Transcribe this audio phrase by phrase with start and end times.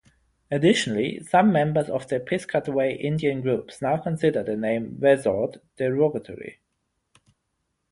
[0.49, 6.59] Additionally, Some members of the Piscataway Indian groups now consider the name Wesort derogatory.